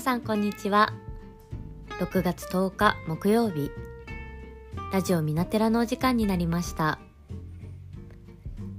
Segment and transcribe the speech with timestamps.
[0.00, 0.94] 皆さんこんにちは。
[1.98, 3.70] 6月10日木曜日。
[4.94, 6.98] ラジオミナテラのお時間になりました。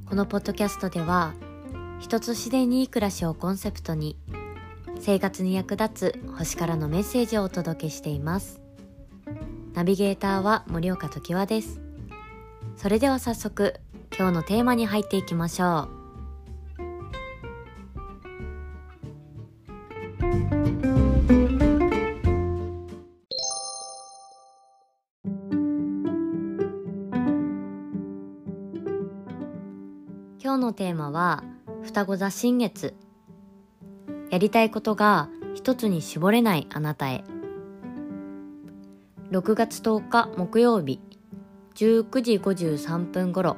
[0.09, 1.35] このポッドキャストでは
[1.99, 4.17] 人と自然にいい暮らしをコンセプトに
[4.99, 8.59] 生活に役立つ星からのメッセージをお届けしています。
[9.75, 11.79] ナビゲーターは森岡時和です。
[12.77, 13.75] それでは早速
[14.17, 16.00] 今日のテーマに入っていきましょう。
[30.51, 31.45] 今日のテーマは
[31.81, 32.93] 双子座新月。
[34.31, 37.23] やりたいことが一つに絞れないあなたへ。
[39.31, 40.99] 6月10日木曜日
[41.75, 43.55] 19時53分頃。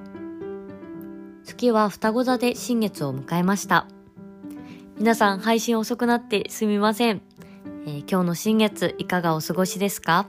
[1.43, 3.87] 月は双子座で新月を迎えました。
[4.99, 7.23] 皆さん配信遅くなってすみません、
[7.87, 10.27] えー、今日の新月いかがお過ごしですか？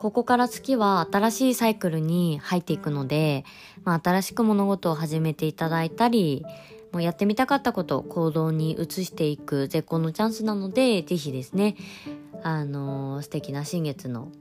[0.00, 3.44] ここから月は新しいサイクルに入っていくので、
[3.84, 6.42] まあ、新しく物事を始めていただいたり、
[6.90, 11.76] もうやってみたかったことを行動に移していく絶好のチャンスなので、ぜひですね、
[12.42, 14.32] あのー、素敵な新月の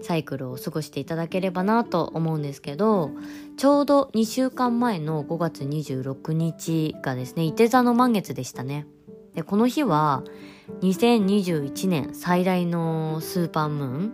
[0.00, 3.10] サイクルを過ごしていただければなと思うんですけど、
[3.58, 8.86] ちょうど2週間前の5月26日がですね、伊手座の満月でしたね。
[9.34, 10.24] で、この日は
[10.80, 14.12] 2021年最大のスーパームーン、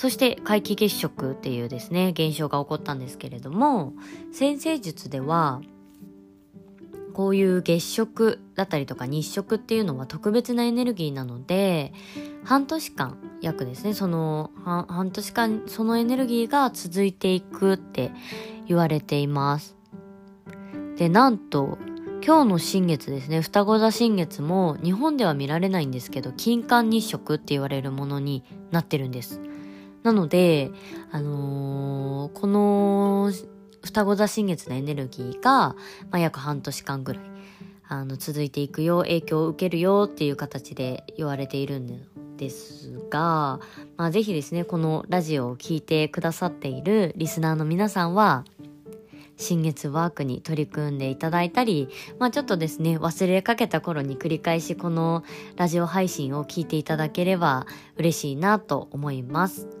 [0.00, 3.92] そして皆既月食っていうですね、現象が起こったんですけれども、
[4.32, 5.60] 先生術では、
[7.12, 11.92] こういう月食だったりとか日食っていうのは特別なエネルギーなので、
[12.44, 18.10] 半年間、約ですね、その、半年間、そのエネルギーが続いていくって
[18.68, 19.76] 言われています。
[20.96, 21.76] で、なんと、
[22.24, 29.42] 今日の新月ですね、双子座新月も日本では見られないんですけど、金環日食って言われるものになってるんです。
[30.02, 30.70] なので、
[31.10, 33.32] あのー、この
[33.82, 35.76] 双子座新月のエネルギーが、ま
[36.12, 37.22] あ、約半年間ぐらい、
[37.88, 43.60] あの、続いていくよ、影響を受けるよっていう形で言われているんですが、
[43.96, 48.44] まあ、ぜひですね、このラジオを聴いてくださっているリスナーの皆さんは、
[49.36, 51.88] 新月ワークに取り組んでいただいたり、
[52.18, 55.24] まあちょっとですね、忘れかけた頃に繰り返しこの
[55.56, 59.79] ラジオ配信を聞いていただければ嬉しいなと思います。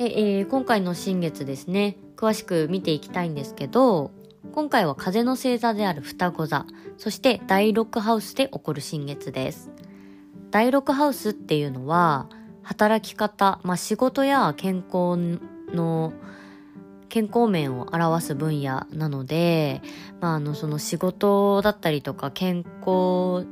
[0.00, 4.12] で、えー、今回の新月ですね、詳しく見ていきたいんですけど、
[4.54, 6.64] 今回は風の星座である双子座、
[6.96, 9.70] そして第6ハウスで起こる新月です。
[10.50, 12.30] 第6ハウスっていうのは、
[12.62, 15.38] 働き方、まあ、仕事や健康
[15.74, 16.14] の
[17.10, 19.82] 健康面を表す分野なので、
[20.22, 23.46] まあ、あの、その仕事だったりとか健康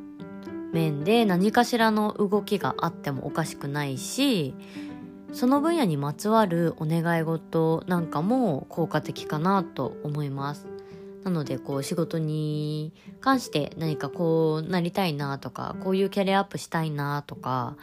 [0.73, 4.55] 面で何かしらの動きがあってもおかしくないし、
[5.33, 10.67] その分野にまつわるお願い事なんかも効果的かなと思います。
[11.25, 17.77] なのでこう仕事に関して何かこうなりたいなとかこういうキャリアアップしたいなとか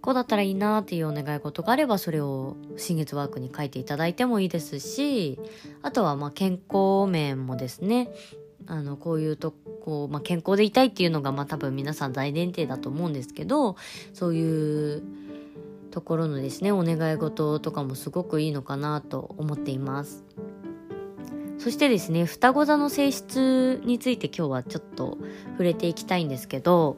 [0.00, 5.38] こうだったらいいなっていうお願い事があればそれを新月ワークに書いていただいてもいいですし
[5.82, 8.10] あとはまあ健康面もですね
[8.66, 9.52] あのこういうと
[9.84, 13.76] こう、まあ、健康でいたいっていうのがまあ多分皆さん大前提だと思うんですけど
[14.12, 15.02] そういう
[15.90, 20.24] ところのですねお願い事とかもすごくいいのかなと思っています。
[21.58, 25.18] そしてですね双子座の性質について今日はちょっと
[25.52, 26.96] 触れていきたいんですけど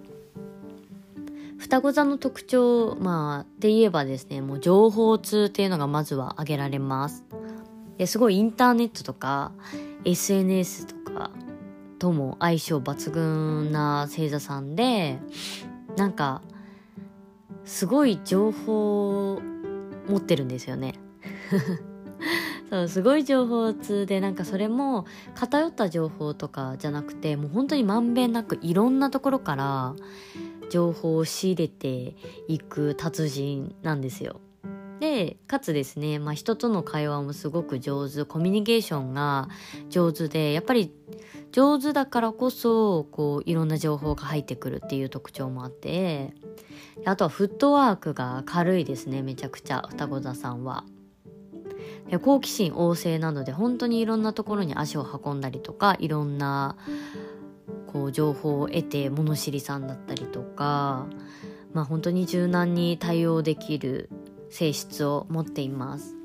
[1.58, 7.24] 双子座の特徴まあで言えばですねもう情報通っていうのがまずは挙げられます。
[7.96, 9.52] ですごいインターネットとか
[10.04, 11.30] SNS とか
[11.98, 15.18] とも相性抜群な星座さんで
[15.96, 16.40] なんか
[17.64, 19.40] すごい情報を
[20.08, 20.94] 持ってるんですよね。
[22.70, 25.04] そうすごい情報通でなんかそれも
[25.34, 29.96] 偏った情報とかじゃなくてもう本当にまんべんなくいろんなところから
[30.70, 32.14] 情報を仕入れて
[32.46, 34.40] いく達人なんですよ。
[35.00, 39.48] でかつですね、まあ、人との会話もすごく上手コミュニケーションが
[39.88, 40.92] 上手でやっぱり
[41.52, 46.32] 上手だからこそこういろんな情報が入ってくるっていう特徴もあって
[47.04, 50.84] あとはフットワークが軽いですねめちゃくちゃ双子座さんは。
[52.08, 56.76] で好奇心旺盛なので本当にいろんなところに足を運んだりとかいろんな
[57.86, 61.06] こう情報を得て物知りさんだったりとか
[61.72, 64.10] まあ本当に柔軟に対応できる
[64.50, 66.19] 性質を持っています。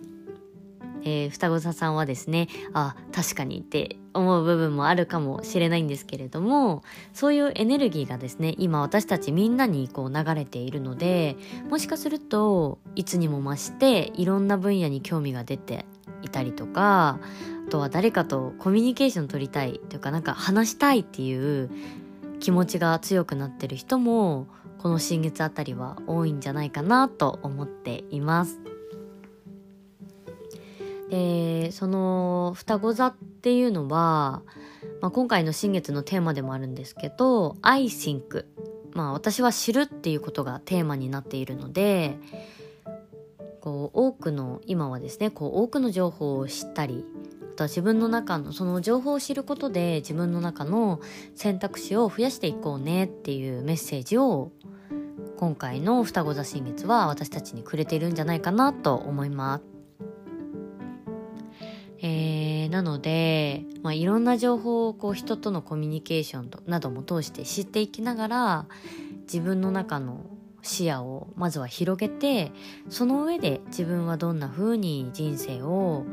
[1.06, 11.38] えー、双子座さんはですね、あ、確かにって思う部分もあるかもしれないんですけれども、そういうエネルギーがですね、今私たちみんなにこう流れているので、
[11.70, 15.86] もしかするといつにも増していろんな分野に興味が出て
[16.24, 17.20] いたりとか、
[17.68, 21.70] あとは誰かとコミュニケーション取りたいというかなんか話したいっていう
[22.40, 24.48] 気持ちが強くなってる人も
[24.80, 28.75] この新月あたりは多いんじゃないかなと思っています。
[31.16, 34.44] でその双子座っていうのは、
[35.02, 38.46] まあ、今回の新月のテーマでもあるんですけど「I think」
[38.92, 42.18] まあ私は知るっていうことがテーマになっているので
[43.62, 47.06] こう多くの今はですねこう多くの情報を知ったり
[47.54, 51.00] あとは自分の中のその情報を知ることで自分の中の
[51.34, 54.52] 選択肢を増やしていこうねっていうメッセージを
[55.38, 59.75] 今回の双子座新月は私たちにくれているんじゃないかなと思います。
[62.76, 68.66] なので、まあ、いろんな情報をこう人とのコミュニケーションなども通して知っていきながら
[69.22, 70.26] 自分の中の
[70.62, 72.52] 視野をまずは広げて
[72.90, 76.04] その上で自分はどんな風に人生を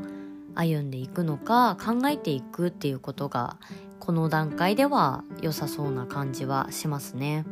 [0.55, 3.57] 歩んでいくのか考えていくっていうことが
[3.99, 7.43] この段階では良さそうな感じはしますね。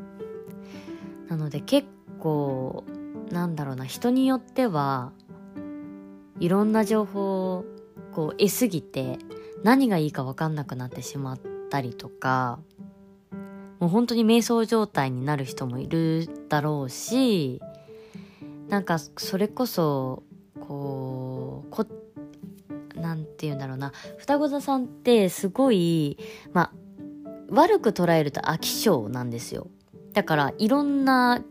[1.28, 1.86] なので結
[2.18, 2.86] 構
[3.30, 5.12] なんだろうな人によっては
[6.40, 7.66] いろんな情報
[8.14, 9.18] こう得すぎて
[9.64, 11.40] 何がいいか分かんなくなってしまっ
[11.70, 12.60] たりとか
[13.80, 17.62] もう本当に瞑想状態になる人もいるだろうし
[18.70, 20.24] なんかそれこそ
[20.60, 21.86] こうこ
[22.96, 26.18] なんて言うんだろうな双子座さんってすごい
[26.54, 26.72] まあ
[27.50, 29.68] 悪く捉えると飽き性なんですよ。
[30.14, 31.42] だからいろんな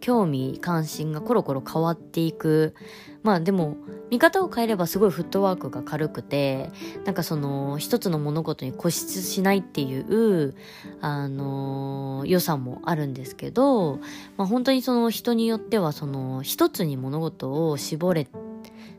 [0.00, 2.74] 興味関心がコロコロ変わっていく
[3.22, 3.76] まあでも
[4.10, 6.70] 見方を変えればすごいフットワークが軽くて
[7.04, 10.54] なんかその一つの物事に固執しないっていう
[11.00, 13.96] あの良さもあるんですけど、
[14.36, 18.28] まあ、本当にその人によってはその一つに物事を絞れ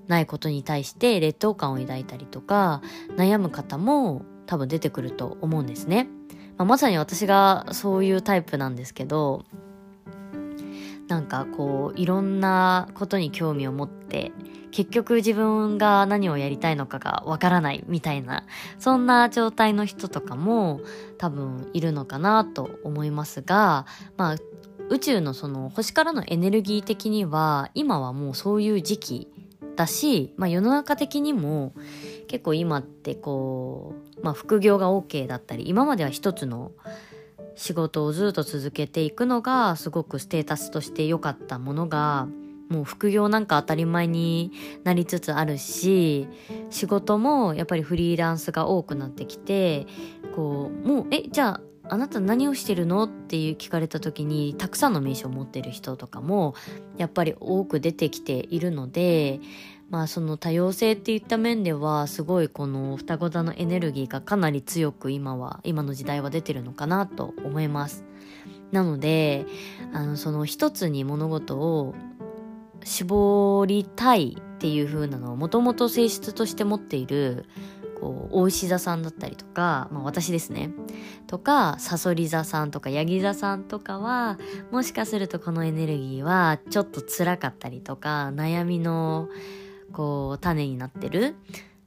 [0.08, 2.82] ないことに対して劣等感を抱いたりとか
[3.16, 6.08] 悩む方も多分出てくると思うんですね。
[6.58, 9.46] まあ、まさに私がそういうタイプなんですけど
[11.08, 14.32] なんかこういろんなことに興味を持って
[14.72, 18.46] 結局自分が何をやりたいのかがわからないみたいな
[18.78, 20.82] そんな状態の人とかも
[21.18, 23.86] 多分いるのかなと思いますが
[24.18, 24.36] まあ
[24.90, 29.28] 宇宙のその星からのエネルギー的には今はもうそういう時期
[29.76, 31.74] だし、まあ、世の中的にも
[32.28, 36.72] 結構今ってこう、まあ、副業が OK だったり今までは一つの
[37.56, 42.28] 仕事をずっと続けていくのがすごくステータスとして良かったものが
[42.70, 44.52] もう副業なんか当たり前に
[44.84, 46.28] なりつつあるし
[46.70, 49.88] 仕事もやっぱりフリーランスが多くなってきて
[50.36, 53.04] こうもうえじゃああなた何をしてるの？
[53.04, 56.56] っていう聞かれた時にたくさんの名刺を持ってる人とかも
[56.98, 59.40] やっぱり多く出てきているので
[59.90, 68.04] まあその多様性っていった面ではすごいこの双子座のエネルギーがかなり強く今は今の時代は出てるのかなと思います。
[68.72, 69.46] なので
[69.94, 71.96] あのその一つに物事を
[72.84, 77.46] 絞りたいっていう風なのをもともと性質として持っている
[78.00, 80.72] こう大石座さんだったりとか、まあ、私ですね。
[81.26, 84.38] とかさそり座さんとかヤギ座さんとかは
[84.72, 89.30] もしかするとこのエネルギーはちょっと辛かったりとか悩みの
[89.94, 91.36] こう種になってる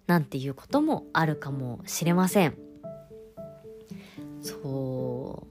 [0.08, 2.58] なんていうこともあるかもしれません。
[4.42, 5.46] そ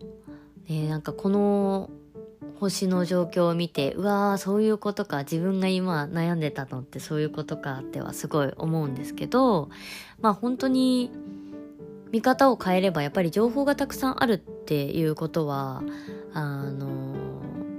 [0.67, 0.71] う。
[0.71, 1.89] ねなんかこの
[2.59, 9.69] 星の状況を見てうわーそういうことか自分が今悩んでたのってそういうことかってはすごい思うんですけど
[10.19, 11.11] まあ本当に
[12.11, 15.83] 見方を変えればやっぱり情報がたくさんあるっていうことは
[16.33, 16.98] あの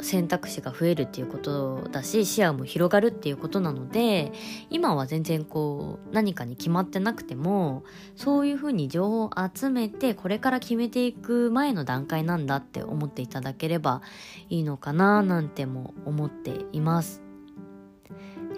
[0.04, 4.33] 選択肢が増えるっていうことだし視野も広がるっていうことなので
[4.71, 7.85] 今は全然こう何かに決まってなくても
[8.16, 14.02] そういうふうに情報を集めてこれから決めていく前の段階なんだって思っていただければ
[14.49, 17.23] いいのかななんても思っています。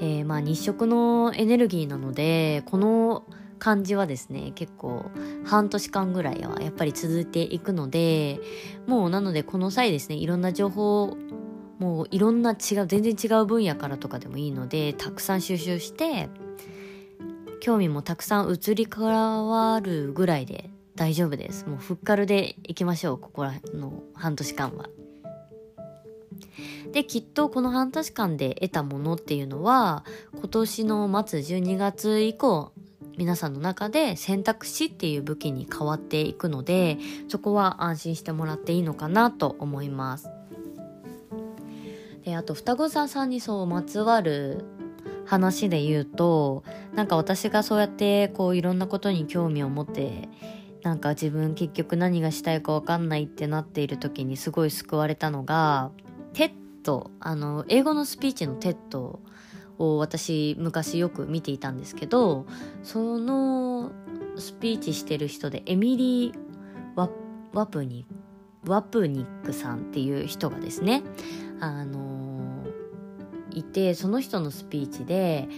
[0.00, 3.24] えー、まあ日食のエネルギーなのでこの
[3.62, 5.08] 感じはですね結構
[5.44, 8.40] 半年間ぐらいはやっぱり続いていくので
[8.88, 11.16] もうなのでこの際ですねいろんな情報
[11.78, 16.28] もういろんな違う全然違う分野からとかでもいいのでたくさん収集して
[17.60, 21.64] 興味もたくさん移り変わるぐらいで大丈夫です。
[21.66, 24.88] もうふっかるでいきましょうここらの半年間は。
[26.90, 30.04] できっとこの半年間で得たものっていうのは
[30.34, 32.72] 今年の末12月以降
[33.16, 40.28] 皆さんの中で選択肢っていう武器に変わっていくのでそこは安心してもらっていいのかなと思います。
[42.24, 44.64] であと双子座さんにそうまつわる
[45.26, 46.62] 話で言うと
[46.94, 50.28] なんか私がそうやってこういろんなことに興味を持って
[50.82, 55.90] なんか自分結局何がしたいかわかんないってなっている時にすごい救われたのが
[56.32, 57.10] TED。
[57.20, 59.20] あの英語のスピーチの TED
[59.78, 62.46] を私昔よく見ていたんですけど
[62.82, 63.90] その
[64.36, 66.34] スピーチしてる人でエミリー・
[66.94, 67.08] ワ
[67.52, 68.06] ワプニ
[68.66, 71.02] ワプニックさんっていう人がですね
[71.60, 72.64] あの
[73.50, 75.48] いてその人のスピーチで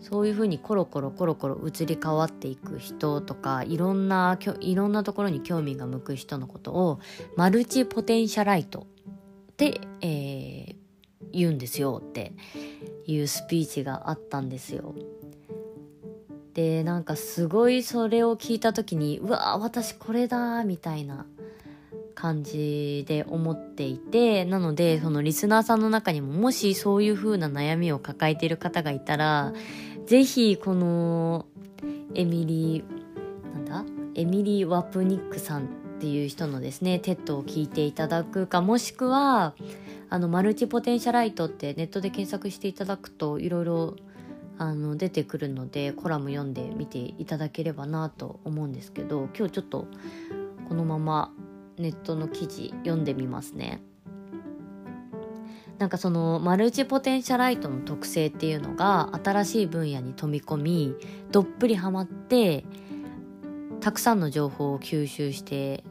[0.00, 7.00] そういうふうにコロコロコロコロ移り変わっていく人とかいろんないろんなところに興味が向く人のことを
[7.36, 8.86] マルチポテンシャライト
[9.52, 10.76] って、えー、
[11.34, 12.32] 言うんですよって
[13.06, 14.94] いうスピーチがあったんですよ。
[16.54, 21.26] でなんかすごいそれを聞いた時にうわ私これだみたいな
[22.14, 29.52] 感じで思っていてなのでそのリスナーさんの中にももしそういう風な悩みを抱えている方がいたら
[30.06, 31.46] 是非この
[32.14, 33.84] エミリーなんだ？
[34.14, 35.68] エミリー・ワプニックさん
[36.04, 39.54] っていう人のですね TED を聞いていただくかもしくは
[40.10, 43.96] あの multipotentialite ってネットで検索していただくといろいろ
[44.58, 49.86] あの出てくるのでコラム読んでみていただければなと思うんですけど今日ちょっと
[50.68, 51.32] このまま
[51.78, 53.80] ネットの記事読んでみますね。
[55.78, 60.94] なんかそのマルチポテンシャライトの特性っていうのが新しい分野に飛び込み
[61.32, 62.64] どっぷりハマって
[63.84, 65.84] たくさんの情報を吸収して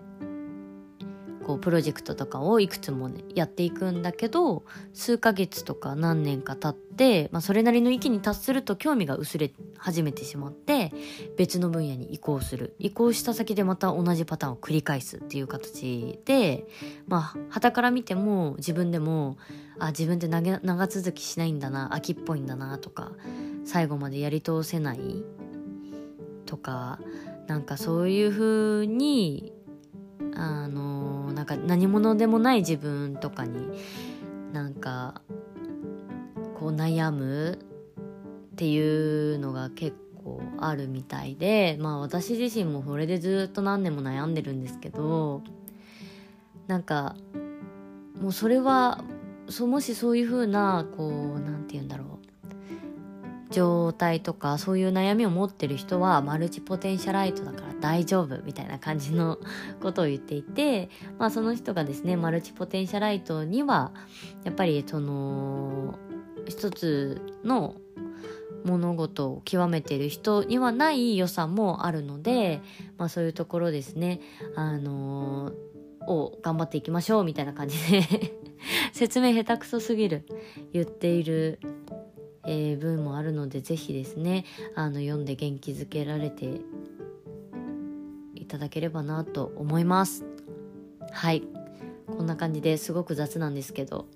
[1.43, 10.91] こうプロジェクトとかをいくつも、ね、やっていくんだけど数ヶ月とか何年か経って、まあ、それなりの域に達すると興味が薄れ始めてしまって
[11.37, 12.75] 別の分野に移行する。
[12.79, 16.65] 移行した先でまた同じパターンを繰り返すっていう形で
[17.07, 19.37] まあ旗から見ても自分でも
[19.79, 23.11] あ自分って長続きしないんだな秋っぽいんだなとか
[23.65, 25.23] 最後までやり通せない
[26.45, 26.99] とか
[27.47, 29.52] なんかそういう風に
[31.43, 33.67] なんか何者でもない自分とかに
[34.53, 35.21] なんか
[36.57, 37.59] こう悩む
[38.53, 45.41] っていうのが結構あるみたいでまあ私自身もそれでずっと何年も悩んでるんですけど
[46.67, 47.17] なんか
[48.21, 49.03] もうそれは
[49.49, 52.12] そもしそういう風なこう何て言うんだろう
[53.53, 59.37] 状態とかそういう悩みを持ってる人はマルチポテンシャライトだから大丈夫みたいな感じの
[59.81, 63.93] ことを言っていて、まあ、その人がですねマルチポテンシャライトには
[64.43, 65.99] やっぱりその
[66.47, 67.75] 一つの
[68.65, 72.61] 物事を極めている人にはない良さもあるので、
[72.97, 74.19] まあ、そういうところですね
[74.55, 78.01] あのー、を頑張っていきましょうみたいな感じで
[78.93, 80.25] 説明下手くそすぎる
[80.71, 81.59] 言っている
[82.45, 84.45] えー、文もあるので是非ですね
[84.75, 86.61] あの読んで元気づけられて
[88.35, 90.25] いただければなと思います。
[91.11, 91.43] はい。
[92.07, 94.07] こんな感じですごく雑なんですけど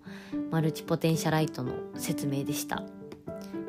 [0.52, 2.84] マルチポテンシャライトの説明でした。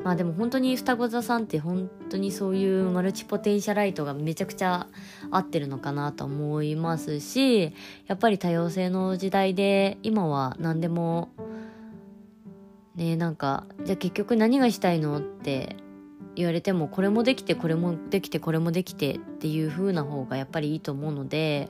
[0.03, 4.87] まあでも本当に双子座さんって本当にそういうマルチポテンシャライトがめちゃくちゃ
[5.29, 7.73] 合ってるのかなと思いますし
[8.07, 11.29] やっぱり多様性の時代で今は何でも
[12.99, 15.77] ねなんかじゃあ結局何がしたいのって
[16.35, 21.69] 言われてもこれもできてこれもできてこれもできてっていう風な方がやっぱりいいと思うので、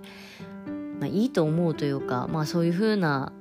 [1.00, 3.31] まあ、いいと思うというかまあそういう風な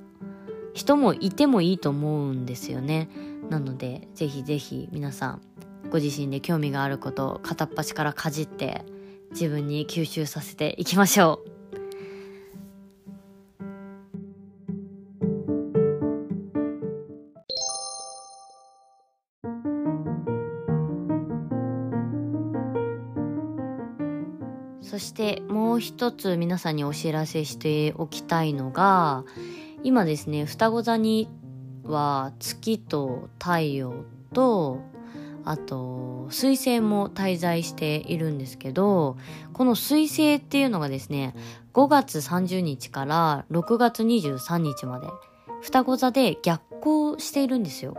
[0.73, 3.09] 人もいてもいいと思うんですよね。
[3.49, 5.41] なのでぜひぜひ皆さん
[5.89, 8.85] ご自身で興味があることを片っ端からかじって
[9.31, 11.58] 自分に吸収させていきましょう。
[24.89, 29.23] そしてもう一つ皆さんにお知らせしておきたいのが
[29.83, 31.29] 今ですね双子座に
[31.83, 33.93] は月と太陽
[34.33, 34.79] と
[35.45, 39.15] あと水星も滞在しているんですけど
[39.53, 41.35] この水星っていうのがですね
[41.75, 45.05] 5月30日から6月23日まで
[45.61, 47.95] 双子座で逆行しているんですよ。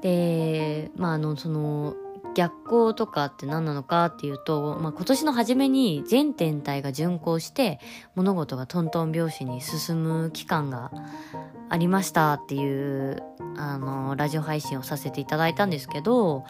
[0.00, 1.94] でまああのその
[2.36, 7.80] 逆行とかって何なのかっていうと、まあ、今年の初めに全天体が巡行して
[8.14, 10.92] 物事がトントン拍子に進む期間が
[11.70, 13.22] ありましたっていう
[13.56, 16.44] あのラジオ配信をさせていただいたんですけど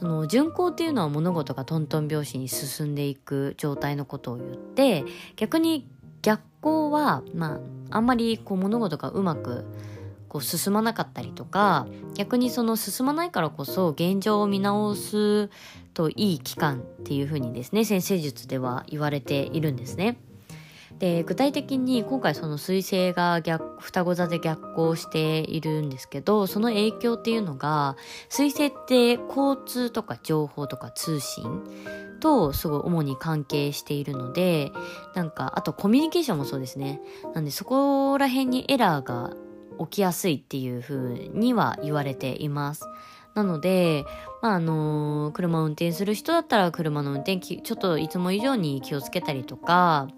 [0.00, 5.04] その巡行っていうのは物事がトントン拍子に進んでいく状態のことを言って
[5.36, 5.86] 逆に
[6.22, 7.56] 逆行はま
[7.90, 9.66] ああんまりこう物事がうまく
[10.28, 15.50] こう進まなかったりとか逆にその進まないからこそ現状を見直す
[15.94, 20.18] といい期間っていうふうにですね先生術では言われているんですね。
[20.98, 27.96] で具体的に今回その彗星が逆双子座で逆行しているんですけどその影響っていうのが
[28.30, 31.44] 彗星って交通とか情報とか通信
[32.20, 34.72] とすごい主に関係しているので
[35.14, 37.00] なんかあとコミュニケーションもそうですね
[37.34, 39.30] なんでそこら辺にエラーが
[39.80, 42.84] 起きやすいっていう風には言われています。
[43.34, 44.04] なので、
[44.42, 50.08] まあ、あのー、車を運転する人だったら車の運転ちょっといつも以上に気をつけたりとか、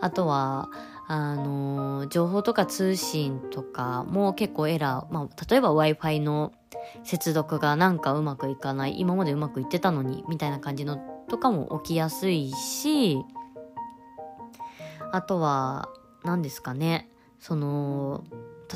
[0.00, 0.70] あとは、
[1.06, 6.52] あのー、情報とか通信とかも結構エラー、まあ、例えば Wi-Fi の
[7.02, 10.96] 接続がなんかうまくいかない、今までうまくいってたのに、みたいな感じの
[11.28, 13.18] とかも起きやすいし、
[15.12, 15.88] あとは、
[16.24, 18.24] 何ですかね、その、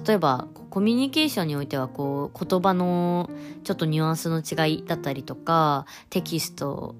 [0.06, 3.30] 例えばコミュニケーションにおいてはこう言葉の
[3.64, 6.94] ちょっとニュアンスの違いだったりとかテキスト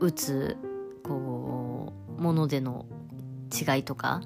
[0.00, 0.56] 打つ
[1.02, 2.86] こうものでの
[3.50, 4.20] 違いとか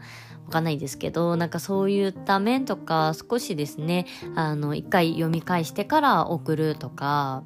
[0.46, 7.44] わかんないですけどなんかそういった面とか少しですねあの一回読み返してから送るとか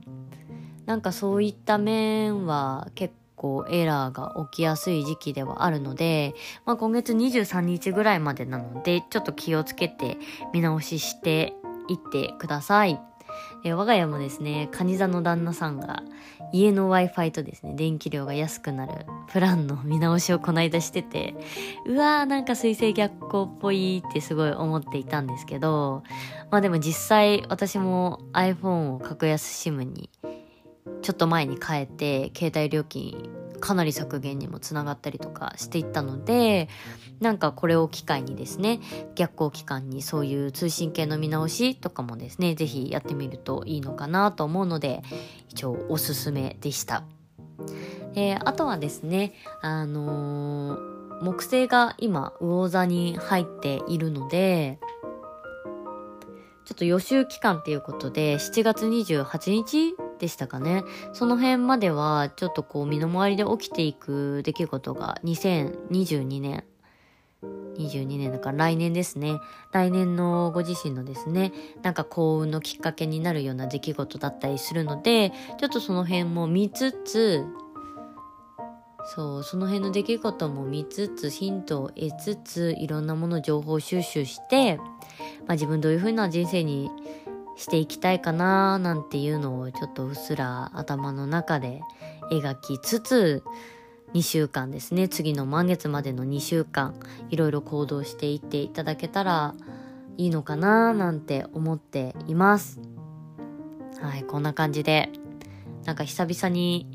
[0.87, 10.19] なんかそういった面は結構エラーが起きやすい時期ではあるので、まあ、今月23日ぐらいまでなので、ちょっと気をつけて
[10.53, 11.55] 見直しして
[11.89, 13.01] いってください。
[13.65, 16.03] 我が家もですね、カニ座の旦那さんが
[16.53, 21.35] 家の Wi-Fi とですね、電気量が安くなるプランの見直しをこないだしてて、
[21.85, 26.05] うわーなんか水星逆行っぽいってすごい思っていたんですけど、
[26.51, 30.11] まあでも実際私も iPhone を格安 SIM に
[31.03, 36.69] ちょっと前に変えて携帯料金かなり削減にもつながったりとかしていったので
[37.21, 38.81] なんかこれを機会にですね
[39.15, 45.03] 逆行期間にそういう通信系の見直しとかもですね是非やってみるといいのかなと思うので
[45.49, 47.05] 一応おすすめでした。
[48.15, 54.79] であとはですねあのー、木星が今魚座に入っているので
[56.65, 60.83] ちょっと予習期間っていうことで7月28日でしたかね。
[61.13, 66.65] その辺までは、ちょっとこう、身の回りで起きていく出来事が、2022年、
[67.79, 69.39] 22年だから来年ですね。
[69.73, 71.53] 来年のご自身のですね、
[71.83, 77.45] なんか幸運のきっかけになるような出来事だったりするので、ちょっとその辺も見つつ、
[79.15, 84.85] そう、その辺の出来事も見つつ、ヒントを得つつ、いろんなもの情報収集して、ま
[85.51, 86.91] あ自分どういう風な人生に
[87.57, 91.81] していきたいかななんていうのをちょっとうっすら頭の中で
[92.31, 93.43] 描きつつ
[94.15, 95.09] 2週間ですね。
[95.09, 96.95] 次の満月までの2週間
[97.31, 99.55] いろいろ行動していっていただけたら
[100.17, 102.81] いいのかななんて思っています。
[104.01, 105.11] はいこんな感じで
[105.85, 106.87] なんか久々に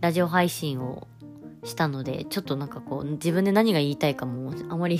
[0.00, 1.06] ラジオ配信を
[1.64, 4.98] したのでちょっとなんかこう自分で何が言いたいかもあまり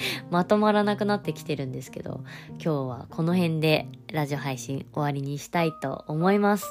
[0.30, 2.20] まとまらなくなってきてるんですけど、
[2.52, 6.66] 今日はこの辺でラジオ配信終わりにしたいと思います。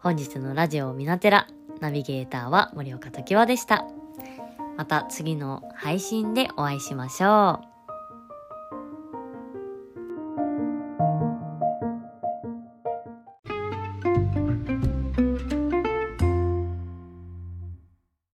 [0.00, 1.46] 本日のラジオみなてら、
[1.80, 3.84] ナビゲーターは森岡時和でした。
[4.76, 7.75] また次の配信でお会いしましょう。